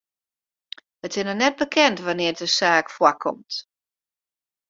It 1.03 1.15
is 1.17 1.23
noch 1.25 1.39
net 1.41 1.57
bekend 1.61 1.97
wannear't 2.05 2.41
de 2.43 2.47
saak 2.57 2.87
foarkomt. 2.97 3.51